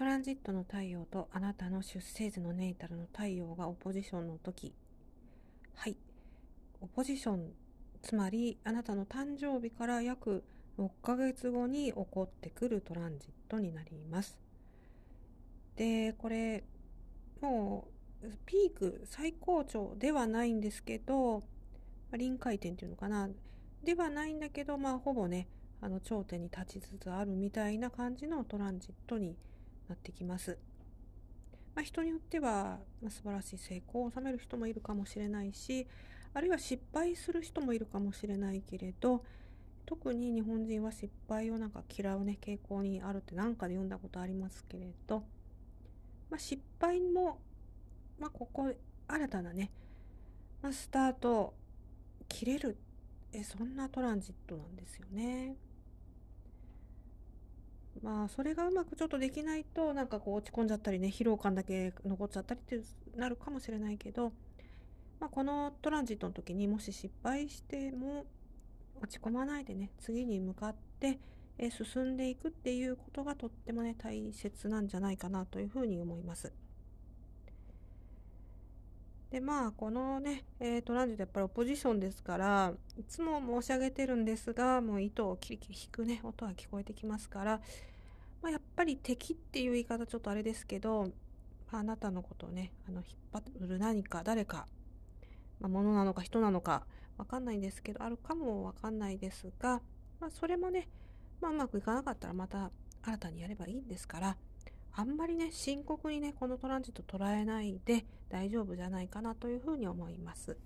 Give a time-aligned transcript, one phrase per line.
[0.00, 4.72] トランジットの太陽とあなたの出生時のネイタルの太陽がオポジションの時。
[5.74, 5.96] はい。
[6.80, 7.52] オポジション
[8.00, 10.42] つまりあなたの誕生日から約
[10.78, 14.38] 6ヶ月後に起こってくるトランジットになります。
[15.76, 16.64] でこれ
[17.42, 17.88] も
[18.22, 21.42] うピーク最高潮ではないんですけど
[22.16, 23.28] 臨界点っていうのかな。
[23.84, 25.46] ではないんだけどまあほぼね
[25.82, 29.34] あの頂点に立ちつつあるみたいな感じのトランジットにな
[29.90, 30.56] なってきます。
[31.74, 35.86] まあ、人によっては、まあ、素晴らしい成功を収める人もいるかもしれないし
[36.34, 39.22] あるいは失敗する人もいるかもしれないけれど
[39.86, 45.22] 特に日本人は失敗をなんか嫌うね傾向にあるって何かで読んだことありますけれど、
[46.28, 47.38] まあ、失敗も、
[48.18, 48.72] まあ、ここ
[49.06, 49.70] 新たなね、
[50.62, 51.54] まあ、スタート
[52.28, 52.76] 切れる
[53.32, 55.56] えそんなトランジットなんですよね。
[58.02, 62.80] まあそれがうまくちょっとできないとなんかこう落ち込んじゃったりね疲労感だけ残っちゃったりって
[63.16, 64.32] なるかもしれないけど、
[65.20, 68.24] まあ、このトランジットの時にもし失敗しても
[69.02, 71.18] 落ち込まないでね次に向かって
[71.70, 76.52] 進んでいくっていうことがとってもね大切なんじゃないかなというふうに思います。
[79.30, 87.60] でまあこのね、えー、トランジットやっぱりオポジションですからいつも申し上げてるんですがもう糸をキリキリ弾くね音は聞こえてきますから、
[88.42, 91.10] まあ、やっぱり敵っていう言い方ちょっとあれですけど、
[91.70, 94.66] あ、なたのことをねあの引っ張る何か誰か、
[95.60, 96.84] まあ、物なのか人なのか
[97.16, 99.80] わかんないんですけどあるかもわかんないですが、
[100.18, 100.88] まあ、それもね、
[101.40, 104.36] まあ、うまくいかなかったらまた新たにやればいいんですから
[104.92, 110.56] あんまりね、深刻にね、このトランジット捉えないで大丈夫じゃないかなというふうに思います。